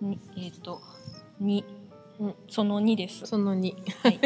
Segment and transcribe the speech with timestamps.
[0.00, 0.80] にえっ、と
[1.42, 1.64] 2、
[2.20, 2.34] うん。
[2.48, 3.26] その2です。
[3.26, 4.20] その2はい。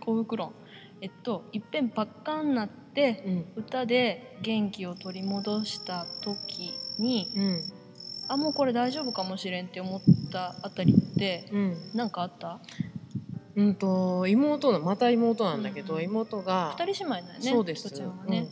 [0.00, 0.52] 幸福論
[1.00, 3.62] えっといっぺんパッカンなってうん。
[3.62, 7.62] 歌で元気を取り戻した時にうん。
[8.28, 10.02] あもうこれ大丈夫かもしれんって思っ
[10.32, 11.76] たあたりってうん。
[11.94, 12.60] 何かあった？
[13.56, 16.04] うんと妹のまた妹なんだけど、うんうん。
[16.06, 17.88] 妹が二人姉妹だよねそうです。
[17.88, 18.48] こちらはね、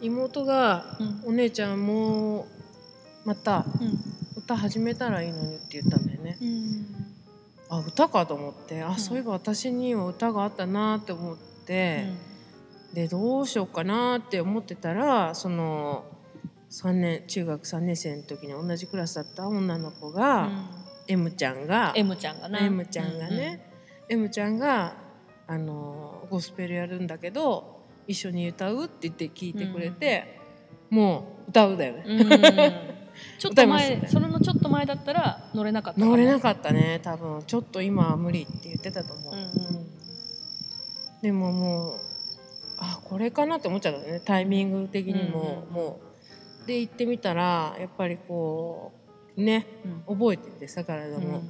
[0.00, 0.06] うん。
[0.06, 1.22] 妹が、うん。
[1.26, 2.46] お姉ちゃんも
[3.24, 3.98] またうん
[4.50, 6.36] 歌始めたらいいのにって言ったんだよね。
[6.40, 6.86] うん。
[7.68, 8.82] あ歌かと思って。
[8.82, 8.98] あ、ん。
[8.98, 12.06] そういえば私には歌があったなって思って、
[12.92, 16.04] でどうしようかなって思ってたらその
[16.68, 20.70] 3年中学3年生の時に同じクラスだった女の子うが、ん
[21.06, 22.58] M ちゃんが M ちゃんがな。
[22.58, 23.70] M ちゃんがね、
[24.08, 24.96] M ちゃんが
[25.46, 30.40] あのゴスペルやるんだけど一緒に歌うって言って聞いてくれて、
[30.88, 32.24] もう歌うだよね、うんう
[32.96, 32.99] ん
[33.38, 33.98] ちょっと歌いますね。
[34.02, 37.42] 前それのちょっと前だったら乗れなかった乗れなかったね多分。
[37.46, 39.46] ちょっと今は無理って言ってたと思う、うんうん。
[39.46, 39.90] うん
[41.22, 42.00] でももう
[42.78, 44.20] あこれかなって思っちゃったね。
[44.24, 46.00] タイミング的にも、うんも
[46.64, 46.66] う。
[46.66, 48.92] で行ってみたらやっぱりこ
[49.36, 49.66] うね
[50.08, 50.16] うん。
[50.16, 51.42] 覚えててさ体うんも、やっ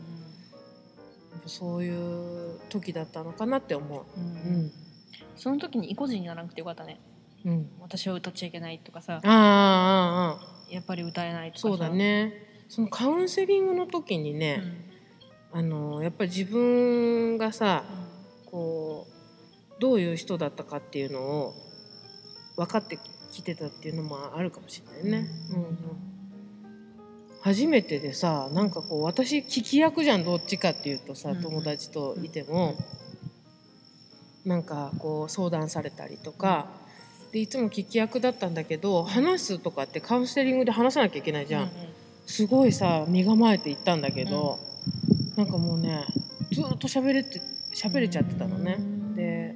[1.43, 4.05] ぱそういう時だったのかなって思う。
[4.19, 4.73] うんうん。
[5.37, 6.99] その時に意固地にならなくてよかったね。
[7.45, 7.71] うん。
[7.81, 9.21] 私は歌っちゃいけないとかさ。
[9.23, 11.69] ああああああやっぱり歌えないとかさ。
[11.69, 12.47] そうだね。
[12.69, 14.39] そのカウンセリングの時にうん。
[14.39, 14.63] ね、
[15.53, 17.85] あのやっぱり自分がさ
[18.47, 21.55] こうどういう人だったかっていうのを
[22.57, 22.99] 分かって
[23.33, 25.29] きてたっていうのもあるかもしれないね。
[25.53, 25.63] うん。
[25.63, 26.11] うん
[27.43, 32.77] 初めてでさなんかこう私聞き役じゃんどっちかっていうとさうん友達といても、
[34.45, 36.67] なんかこう相談されたりとか、
[37.33, 41.63] でいつも聞き役だったんだけど話すとかってカウンセリングで話さなきゃいけないじゃん。
[41.63, 41.73] うんうん。
[42.27, 44.59] すごいさ身構えて行ったんだけど、
[45.37, 46.07] なんかもうね
[46.53, 47.41] ずっと喋れて
[47.75, 48.77] 喋れちゃってたのね。
[48.79, 49.15] うん。
[49.15, 49.55] で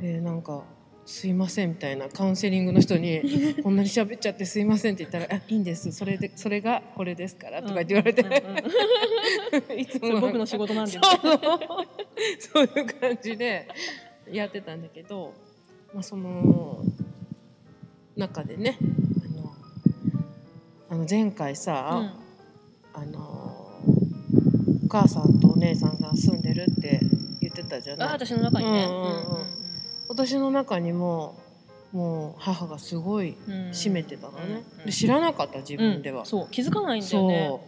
[0.00, 0.64] でなんか
[1.04, 3.22] 「すいません」みたいなカウンセリングの人に
[3.62, 5.90] 「こんなに喋っちゃってすいません」って言ったら「あいいんです。
[5.90, 10.92] それでそれがこれですから」とか言われて、うんうん いつも僕の仕事なんで。
[10.92, 11.02] そう。
[12.38, 13.66] そういう感じで
[14.30, 15.34] やってたんだけど、
[15.94, 16.82] まあ、その
[18.16, 19.54] 中でねあの
[20.90, 22.14] あの前回さ、
[22.94, 23.18] あの
[24.84, 27.00] お母さんとお姉さんが住んでるって
[27.40, 28.08] 言ってたじゃあない？
[28.10, 28.84] 私の中にね。
[28.84, 29.46] うんうんうん。
[30.08, 31.38] 私の中にも
[31.92, 33.52] もう母がすごいうん。
[33.52, 36.26] うん占めてたのね、うんうんで知らなかった自分では、うん。
[36.26, 37.60] そう気づかないんだよね。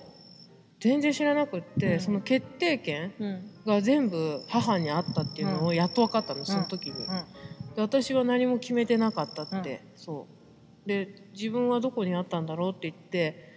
[0.81, 2.01] 全然知らなくって、うん。
[2.01, 3.51] その決定権うん。
[3.67, 7.25] が全部母にあったっていうのをやっと分かったの、その時に、うん
[7.75, 9.99] で私は何も決めてなかったって、うん。
[9.99, 10.27] そ
[10.85, 10.89] う。
[10.89, 13.53] で自分はどこにあったんだろうって言って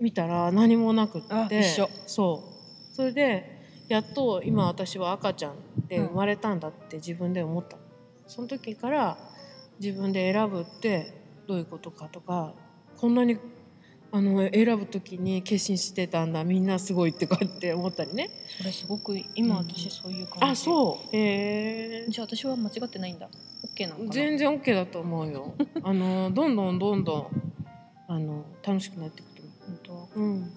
[0.00, 1.88] 見たら何もなくってあ一緒。
[2.06, 2.44] そ
[2.90, 2.94] う。
[2.94, 5.56] それでやっと今私は赤ちゃん
[5.88, 7.76] で生まれたんだって自分で思った、
[8.26, 9.18] その時から
[9.80, 11.12] 自分で選ぶって
[11.46, 12.54] どういうことかとか
[12.96, 13.38] こんなに
[14.14, 18.30] あの選ぶ時に決心してたんだみんなすごいってかって思ったりね。
[18.58, 20.44] それすごく今うん私そういう感じ。
[20.46, 21.16] あそう。
[21.16, 23.28] へえじゃあ私は間違ってないんだ。
[23.74, 24.10] OK なのかな？
[24.12, 25.54] 全然 OK だと思うよ。
[25.82, 27.26] あのどんどんどんどん
[28.06, 29.92] あの楽しくなっていくと本当？
[29.92, 30.52] 思う、うん、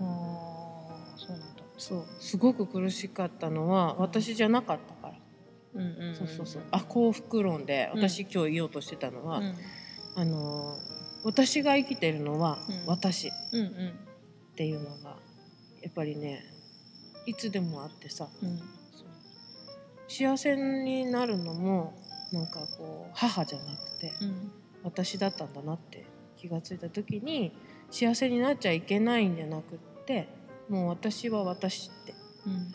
[0.00, 1.62] あーそうなんだ。
[1.78, 2.04] そう。
[2.18, 5.14] すごく苦しかったのは私じゃなかったから、
[5.74, 6.14] うんうんんん。
[6.16, 6.62] そうそうそう。
[6.72, 9.54] あ幸福論でうん私今日言おうとしてたのは、うん。
[10.16, 10.76] あの
[11.24, 12.86] 私が生きてるのはうん。
[12.86, 13.28] 私。
[13.28, 13.30] っ
[14.54, 15.16] ていうのが
[15.82, 16.44] やっぱりね
[17.26, 18.28] いつでもあってさ。
[18.42, 18.60] うん。
[20.08, 21.94] 幸せになるのも
[22.32, 24.52] なんかこう母じゃなくてうん。
[24.82, 26.04] 私だったんだなって
[26.36, 27.52] 気がついた時に
[27.90, 30.26] 幸せになっちゃいけないんじゃなくって
[30.68, 32.14] もう私は私って
[32.46, 32.74] うん。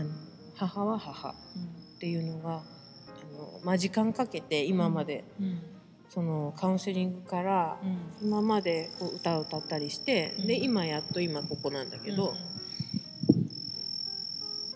[0.00, 0.10] あの
[0.54, 1.58] 母は母っう
[1.96, 1.98] ん。
[1.98, 2.62] ていうのがあ
[3.36, 5.60] の、まあ、時間かけて今まで、うん
[6.14, 8.28] そのカウンセリングからうん。
[8.28, 10.62] 今までこう歌を歌ったりして、でうん。
[10.62, 12.34] 今やっと今ここなんだけど、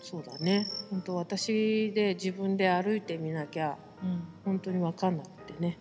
[0.01, 0.67] そうだね。
[0.89, 4.23] 本当私で自分で歩いてみなきゃうん。
[4.43, 5.79] 本当に分かんなくてね。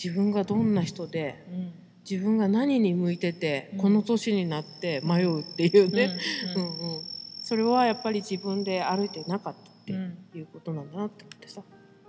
[0.00, 1.72] 自分がどんな人でうん。
[2.08, 3.78] 自分が何に向いてて、うん。
[3.78, 6.16] この年になって迷うっていうね、
[6.56, 6.64] ううん。
[6.94, 7.02] んうん。
[7.42, 11.62] それはやっぱり自分で歩いてなかったってうんいうことなんだなって思ってさ、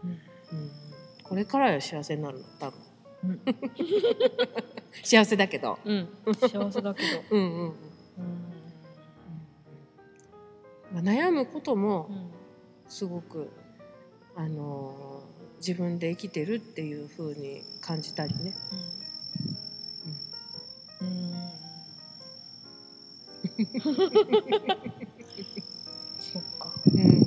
[0.03, 0.09] うん。
[0.11, 0.71] うん、
[1.27, 2.45] これからよ幸せになるの？
[2.59, 2.79] 多分。
[3.23, 3.41] うん。
[5.03, 5.79] 幸せだけど。
[5.83, 6.07] うん。
[6.49, 7.07] 幸せだけど。
[7.31, 7.73] うんうん
[10.93, 12.31] まあ、悩むこともうん。
[12.87, 13.49] すごく、
[14.35, 15.35] あのー
[15.65, 18.53] 自分で生きてるっていう風に感じたりね、
[21.01, 21.07] うん。
[21.07, 21.33] うん。
[26.19, 26.73] そっか。
[26.93, 27.24] うん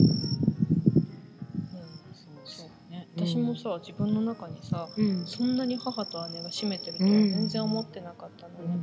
[3.58, 5.26] さ自分の中にさうん。
[5.26, 7.30] そんなに母と姉が占めてるとはうん。
[7.30, 8.78] 全然思ってなかったのね、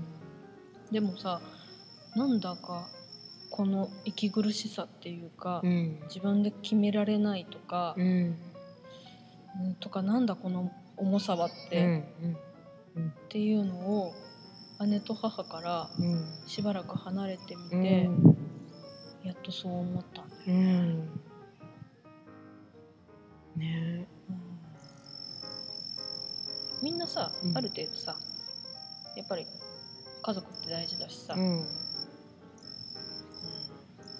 [0.92, 1.42] でもさ
[2.16, 2.88] なんだか
[3.50, 6.00] この息苦しさっていうか、うん。
[6.08, 8.06] 自分で決められないとかう、ん。
[8.06, 12.04] うんとかなんだこの重さはって、
[13.00, 14.14] っていうのを
[14.86, 16.06] 姉と母からうん。
[16.06, 18.38] うんしばらく離れてみて、うん。
[19.24, 20.56] やっとそう思ったんだようね。
[20.84, 21.00] ん。
[23.58, 24.08] ね
[26.82, 27.58] みんなさ、うん。
[27.58, 28.18] ある程度さ
[29.16, 29.46] やっぱり
[30.22, 31.60] 家族って大事だしさ、うん。
[31.60, 31.68] うん。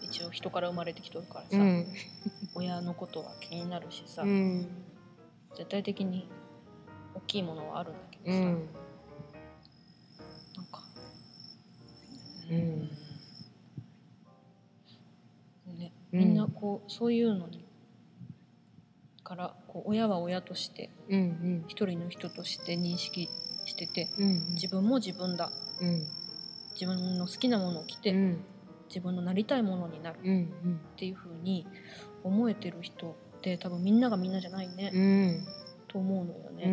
[0.04, 1.88] 一応人から生まれてきとるからさ、うん。
[2.54, 4.68] 親のことは気になるしさ、うん。
[5.58, 6.30] 絶対的に
[7.16, 8.44] 大きいものはあるんだけどさ、うん。
[10.56, 10.82] なんか
[12.50, 12.90] うん。
[15.78, 16.20] ね、うん。
[16.20, 17.65] みんなこうそういうのに
[19.76, 21.66] こう親は親としてうんうん。
[21.68, 23.30] 一人の人として認識
[23.66, 25.52] しててうん自分も自分だ。
[25.82, 26.08] うん。
[26.80, 28.46] 自分の好きなものを着て、うん。
[28.88, 30.46] 自分のなりたいものになるうん
[30.94, 31.68] っていう風に
[32.24, 35.46] 思えてる人って多分みんながみんなじゃないね、うん。
[35.90, 36.66] と思うのようね。
[36.68, 36.72] ん。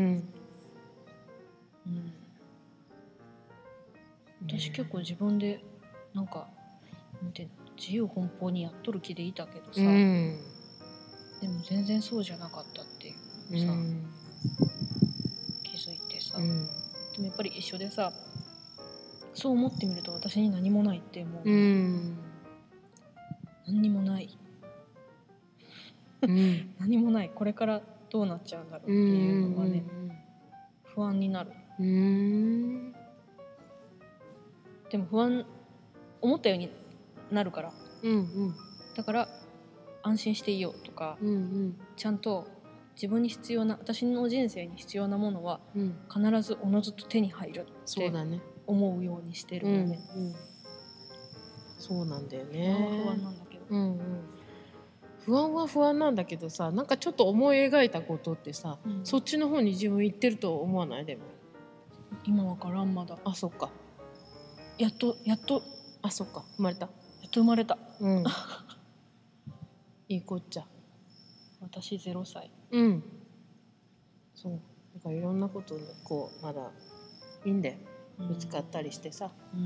[1.88, 2.12] うん。
[4.46, 5.64] 私結構自分で
[6.14, 6.46] なんか
[7.20, 10.38] なんて自由奔放にやっとる気でいたけどさ、うん。
[11.40, 12.84] でも全然そうじゃなかったっ
[13.52, 14.10] ていうん。
[15.62, 16.66] 気づいてさ、うん。
[17.12, 18.12] でもやっぱり一緒でさ
[19.34, 22.18] そう思ってみると私に何もないってもう、うん。
[23.66, 24.36] 何にもない。
[26.22, 26.74] うん。
[26.80, 27.30] 何もない。
[27.34, 30.12] これからどうなっちゃうんだろうってういうのがね、ん
[30.84, 31.52] 不安になる。
[31.78, 32.92] うん。
[34.90, 35.46] でも不安
[36.20, 36.70] 思ったように
[37.30, 37.72] なるから。
[38.02, 38.54] うん。
[38.94, 39.28] だから
[40.02, 41.76] 安心していようとかうんうん。
[41.96, 42.46] ちゃんと
[42.94, 45.98] 自分に必要な私の人生に必要なものはうん。
[46.12, 48.40] 必ずおのずと手に入るってそうだね。
[48.66, 50.34] 思うようにしてるうんのね、うん。
[51.78, 52.76] そうなんだよね。
[53.04, 54.00] 不安なんだけど、うんうん。
[55.24, 59.00] 不安は不安なんだけどさなんかちょっと思い描いたことってさ、うん。
[59.04, 61.04] そっちの方に自分行ってると思わない？
[61.04, 61.22] でも。
[62.24, 63.16] 今わからんまだ。
[63.24, 63.70] あそっか。
[64.78, 65.62] やっとやっと。
[66.02, 66.44] あそっか。
[66.56, 66.86] 生まれた。
[66.86, 66.92] や
[67.26, 67.78] っと生まれた。
[68.00, 68.24] うん。
[70.08, 70.66] いいこっちゃ。
[71.60, 73.02] 私0歳うん。
[74.34, 74.52] そう。
[74.52, 76.70] なんかいろんなことにこうまだ
[77.44, 77.76] いいんだよ。
[78.18, 79.60] ぶつかったりしてさ、うん。
[79.60, 79.64] う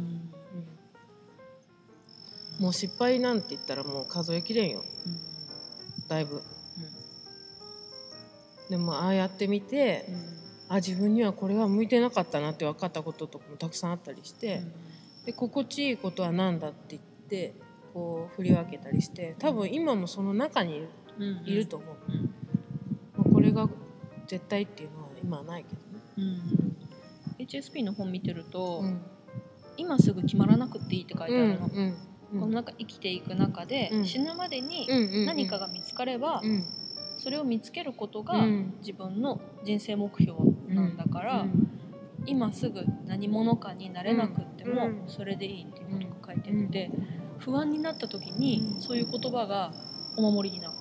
[2.61, 2.63] ん。
[2.63, 4.83] もう失敗なんて言ったらもう数えきれんよ。
[6.09, 6.43] だいぶ。
[8.71, 10.09] でもああやってみて、
[10.69, 14.63] あ自分にはこれは向いてなかったなって分かったこととかもたくさんあったりして、
[15.25, 17.55] で心地いいことは何だって言って
[17.95, 20.89] こう振り分けたりして多分今もその中にいる,、
[21.19, 21.97] うんいると思う、
[23.47, 23.69] れが
[24.27, 26.37] 絶対っていうのは今はないけどね。
[27.39, 29.01] うん、HSP の本見てると、うん。
[29.77, 31.97] 今すぐ決まらなくていいって書いてあるの、うんうん
[32.29, 34.05] この中生きていく中で、うん。
[34.05, 34.89] 死ぬまでに
[35.27, 36.65] 何かが見つかれば、うん。
[37.19, 38.75] それを見つけることがうん。
[38.81, 40.37] 自分の人生目標
[40.69, 41.69] なんだから、うん。
[42.27, 45.03] 今すぐ何者かになれなくってもうん。
[45.07, 46.91] それでいいっていうことが書いてあって、
[47.39, 49.73] 不安になった時にそういう言葉が
[50.17, 50.75] お守りになる。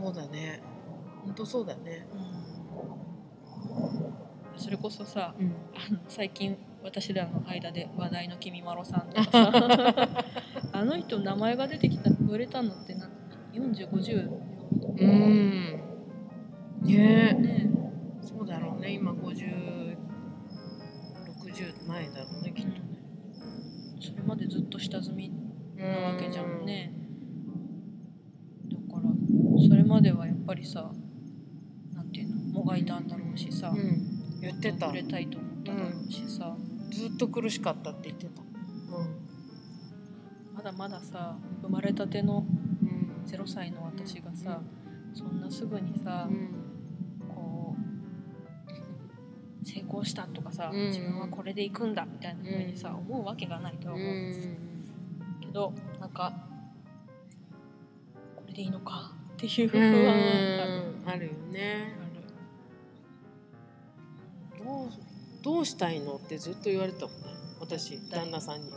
[0.00, 0.62] うんそうだね。
[1.24, 2.06] 本当そうだね。
[2.12, 2.16] う
[4.56, 4.60] ん。
[4.60, 5.54] それこそさうん。
[5.74, 10.24] あの最近私らの間で話題のきみまろさんとかさ
[10.72, 13.10] あの人名前が出てきた売れたのって何
[13.52, 14.30] 4050
[14.98, 15.80] うん。
[16.82, 17.30] ね。
[17.32, 17.70] えね。
[18.22, 18.92] そうだろうね。
[18.92, 19.96] 今5060
[21.86, 22.80] 前だろうねきっとね。
[24.00, 25.30] それまでずっと下積み
[25.76, 26.94] なわけじゃんね。
[28.70, 29.10] だから
[29.68, 30.90] それまではやっぱりさ
[31.94, 34.40] なんていうのもがいたんだろうしさ、うん。
[34.40, 34.88] 言ってた。
[34.88, 36.56] 売れたいと思っただろうしさ、
[36.90, 38.42] ずっと苦しかったって言ってた。
[40.54, 42.44] まだまださ生まれたての
[42.82, 43.24] うん。
[43.26, 44.60] 0歳の私がさ、
[45.14, 46.48] そんなすぐにさ、うん。
[47.28, 47.74] こ
[49.62, 50.88] う成功したとかさ、うん。
[50.88, 52.96] 自分はこれで行くんだみたいな風にさ、うん。
[52.96, 54.56] 思うわけがないとはう思うん
[55.40, 56.32] けど、なんか
[58.36, 59.92] これでいいのかっていう不う安
[61.06, 61.26] がある。
[61.28, 61.96] よね。
[64.62, 64.88] どう
[65.42, 67.18] どうしたいのってずっと言われたもんね。
[67.58, 68.68] 私旦那さんに。
[68.68, 68.74] うんう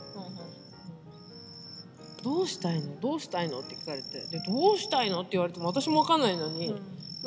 [2.22, 2.98] どうしたいの？
[3.00, 4.26] どうしたいのって聞かれて。
[4.30, 6.74] でどうしたいのって言われても私も分かんないのに、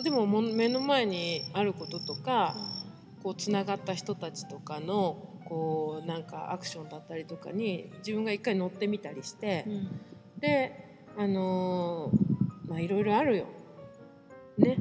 [0.03, 2.55] でももう目の前にあることとか、
[3.21, 9.87] こうつながった人たちとかのこうなんかアクションだったりとかに自分が一回乗ってみたりして、うん。
[10.39, 12.26] であのー
[12.67, 13.45] まあいろいろあるよ。
[14.57, 14.77] ね。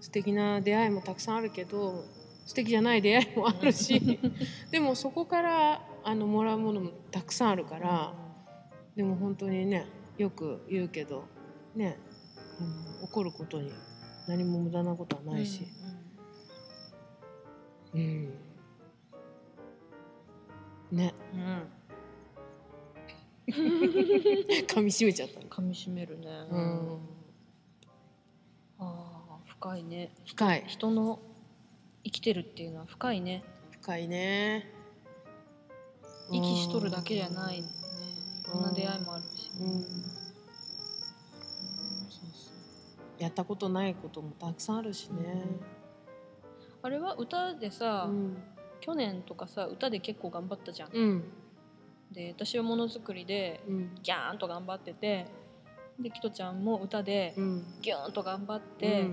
[0.00, 2.04] 素敵な出会いもたくさんあるけど
[2.44, 4.18] 素敵じゃない出会いもあるし。
[4.70, 8.14] でもそこからあのもらうものもたくさんあるから
[8.96, 9.86] でも本当にね
[10.18, 11.24] よく言うけど
[11.74, 11.98] ね
[12.60, 12.64] あ
[13.00, 13.72] の怒ることに
[14.28, 15.66] 何も無駄なことはないし。
[17.94, 18.34] うん
[20.90, 21.40] ねうん。
[21.40, 21.73] うん
[24.66, 25.46] 噛み締めちゃったの。
[25.48, 26.98] 噛み締めるね、うん。
[28.78, 30.14] ああ深いね。
[30.26, 30.64] 深い。
[30.66, 31.20] 人の
[32.04, 33.44] 生きてるっていうのは深いね。
[33.70, 34.70] 深いね。
[36.30, 37.68] 息しとるだけじゃないね。
[38.46, 39.86] いろんな出会いもあるし、うん。
[43.18, 45.44] やったことないこともたくさんあるしね。
[46.82, 48.36] あれは歌でさ、うん。
[48.84, 51.24] 去年とかさ歌で結構頑張ったじゃん、うん
[52.12, 53.94] で私はものづくりでうん。
[54.02, 55.26] ギャーンと頑張ってて
[55.98, 57.64] でキトちゃんも歌でうん。
[57.82, 59.06] ギューンと頑張って、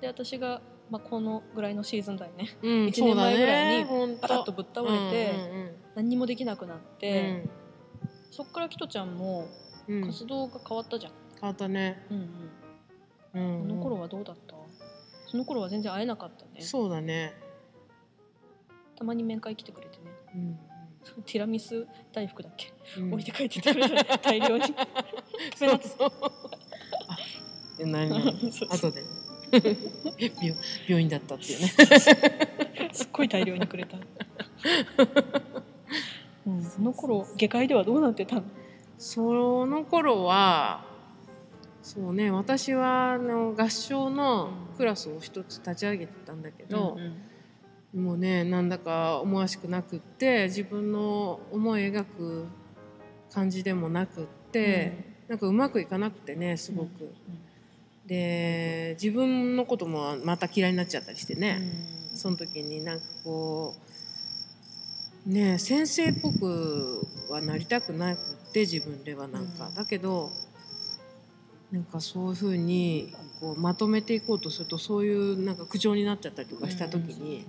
[0.00, 2.56] で私が、まあ、このぐらいのシーズンだよね。
[2.62, 4.18] うん 一年前ぐらいにそうだね。
[4.20, 6.84] バタッとぶっ倒れて、うんうん何にもできなくなっうん。
[6.98, 7.44] て、
[8.30, 9.46] そっからキトちゃんも
[9.88, 10.02] うん。
[10.02, 12.06] うん活動が変わったじゃん、変わったね。
[12.10, 12.16] うん
[13.34, 13.58] うん。
[13.58, 14.54] うん、あの頃はどうだった？
[15.26, 16.60] その頃は全然会えなかったね。
[16.60, 17.32] そうだね。
[18.96, 20.04] たまに面会来てくれてね。
[20.34, 20.58] うん
[21.26, 23.12] ティラミス大福だっけ、うん。
[23.14, 23.72] 置いて帰ってた
[24.18, 24.64] 大量に。
[25.56, 26.12] そうそう。
[27.08, 27.18] あ
[27.80, 28.10] え何？
[28.70, 29.02] 後で。
[30.18, 31.68] 病病院だったっていうね。
[32.92, 33.96] すっごい大量にくれた、
[36.46, 38.42] うん、その頃下界ではどうなってたの？
[38.98, 40.84] その頃は
[41.82, 47.22] そうね私はあの合唱のクラスを一つ立ち上げてたんだけどう、ん
[47.94, 52.46] もうねなんだか思わしくなくって自分の思い描く
[53.32, 54.92] 感じでもなくって、
[55.28, 57.14] なんかうまくいかなくてねすごく、
[58.06, 61.60] で自分のこともまた嫌いになっちゃったりしてね、
[62.14, 63.74] その時になんかこ
[65.26, 68.20] うねえ先生っぽくはなりたくなく
[68.52, 69.74] て自分ではなんか、うん。
[69.74, 70.30] だけど
[71.70, 77.46] なんかそういうふうにこうまとめていこうとするとそういうなんか苦情になっちゃったりとかした時に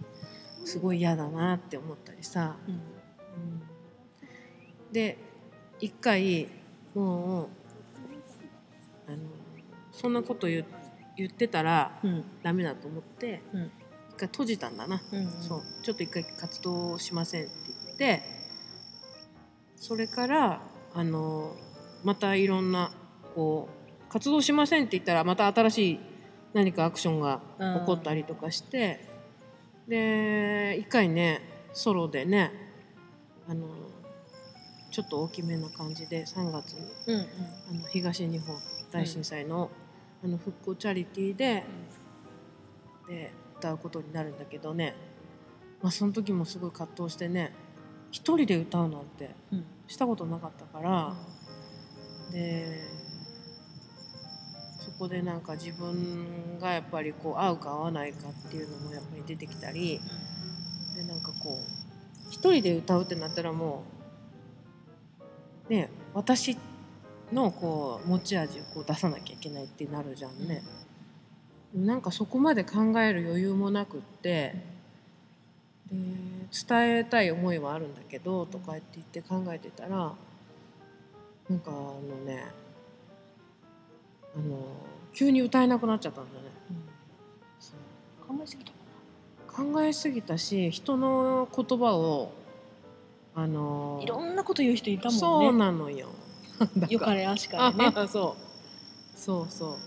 [0.66, 2.74] すごい嫌だなって思ったりさ、うん。
[2.74, 2.82] うん
[4.92, 5.18] で
[5.80, 6.48] 一回
[6.96, 7.48] もう
[9.08, 9.18] あの
[9.92, 10.66] そんなこと言
[11.16, 12.24] 言ってたらうん。
[12.42, 13.72] ダメだと思って、うん。
[14.12, 15.02] 一回閉じたんだな。
[15.12, 15.62] うんそう。
[15.84, 17.52] ちょっと一回活動しませんって
[17.86, 18.24] 言って
[19.76, 20.62] それから
[20.94, 21.56] あの
[22.04, 22.92] またいろんな
[23.36, 23.70] こ
[24.08, 26.00] う活動しませんって言ったらまた新しい
[26.54, 29.09] 何かアクションが起こったりとかして
[29.90, 31.42] で一回ね
[31.74, 32.52] ソロでね
[33.48, 33.68] あの
[34.92, 37.22] ちょっと大きめな感じで3月にうんうん。
[37.22, 38.56] あの東日本
[38.92, 39.70] 大震災の,、
[40.24, 41.64] あの復興チャリティーで
[43.08, 44.96] で歌うことになるんだけどね、
[45.82, 47.52] まあ、その時もすごい葛藤してね
[48.12, 49.66] 一人で歌うなんてうん。
[49.88, 51.16] したことなかったから、
[52.32, 52.99] でそ
[55.00, 60.02] こでなんか自分がやっぱりこう合うか合わないかっていうのもやっぱり出てきたり
[60.96, 63.84] でなんかこう一人で歌うってなったらも
[65.70, 66.58] うね私
[67.32, 70.64] のこう持ち味をこう出さなきゃいけないってなるじゃんね。
[71.74, 74.56] なんかそこまで考える余裕もなくって
[75.92, 75.96] で
[76.68, 80.14] 伝えたい思いはあるんだけどとかって言って考えてたら
[81.48, 82.46] なんかあのね
[84.40, 84.58] あの
[85.14, 86.50] 急に歌えなくなっちゃったんだよね。
[87.60, 87.74] そ
[88.34, 88.38] う。
[88.38, 88.72] 考えすぎた
[89.52, 92.32] 考えすぎたし人の言葉を
[93.36, 95.60] あのいろんなこと言う人いたそうもんね。
[95.60, 96.08] なのよ。
[96.90, 97.94] よかれあしかれね。
[97.96, 99.18] あ そう。
[99.18, 99.78] そうそ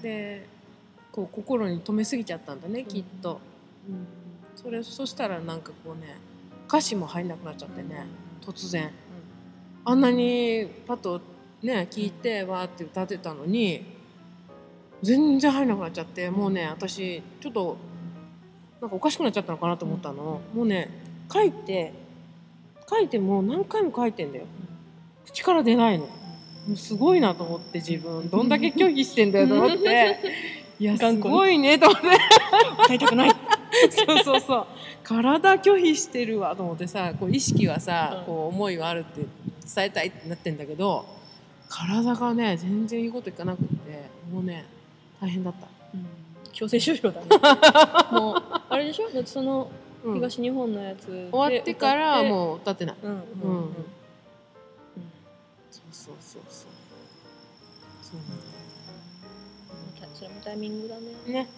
[0.00, 0.02] う。
[0.02, 0.46] で
[1.12, 3.40] こう心に留めすぎちゃったんだねきっと、
[3.88, 4.06] うん、
[4.54, 6.16] それそしたらなんかこうね
[6.68, 8.06] 歌詞も入んなくなっちゃってね
[8.42, 8.90] 突然。
[9.84, 11.20] あんなにパッと
[11.66, 13.84] ね聞いてわーって歌ってたのに
[15.02, 17.76] 全然入んなくなっちゃってもうね私ちょっと
[18.80, 20.90] なんかおかしくなっちゃったのかなと思ったの、もうね
[21.32, 21.92] 書いて
[22.88, 24.44] 書いてもう何回も書いてんだよ。
[25.24, 26.06] 口から出ないの。
[26.06, 28.28] もうすごいなと思って自分。
[28.30, 30.18] どんだけ拒否してんだよと思って。
[30.78, 32.08] いや すごいねと思って。
[32.84, 33.30] 歌いたくない。
[33.90, 34.66] そうそうそう。
[35.02, 38.24] 体拒否してるわと思ってさこう意識はさ、うん。
[38.26, 39.22] こう思いはあるって
[39.74, 41.06] 伝えたいってなってんだけど
[41.68, 44.64] 体がね全然いいこといかなくってもうね
[45.20, 45.66] 大変だった。
[46.52, 47.26] 強制終了だね。
[48.12, 49.08] もうあれでしょ？
[49.26, 49.70] その
[50.04, 50.14] うん。
[50.14, 52.96] 東日本のやつで終わってからうもう歌ってない。
[53.02, 53.20] うんうんうん。
[53.20, 53.58] うん。
[53.58, 53.72] うん。
[55.70, 56.70] そうそうそうそう。
[58.02, 58.20] そう
[60.00, 61.02] たそれもタイミングだね。
[61.26, 61.32] なん。
[61.34, 61.48] だね、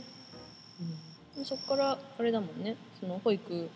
[1.45, 2.77] そこからあれだもんね。
[2.99, 3.69] その保育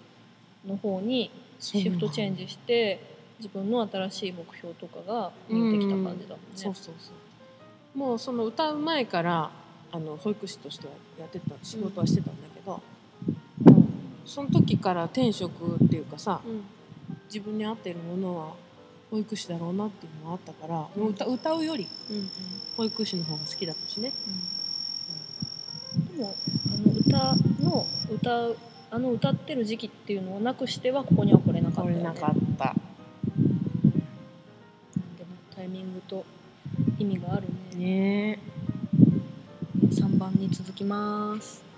[0.66, 2.98] の方にシシフトチェンジして
[3.42, 6.38] 自分の新しい目標とかが見えてきた感じだもんね。
[6.54, 7.10] そうそうそ
[7.94, 9.50] うもうその歌う前から
[9.90, 12.80] あの保育士としてはやってた仕事はしてたんだけど、
[14.24, 16.62] その時から転職っていうかさうん
[17.26, 18.54] 自分に合ってるものは
[19.10, 22.30] 保育士だろうなっていうのがあったからもう歌歌うよりうんうん
[22.76, 24.12] 保育士の方が好きだったしね。
[24.28, 24.62] うん
[26.16, 26.34] でも
[26.72, 28.56] あの歌の歌う
[28.90, 31.98] あの歌ってる時期っていうのをなくしてはここには来れなかったよね。
[31.98, 32.74] これなかった。
[35.62, 36.24] タイミングと
[36.98, 37.46] 意味がある
[37.78, 38.36] ね。
[38.36, 38.38] ね
[39.90, 41.71] 3番に続きます。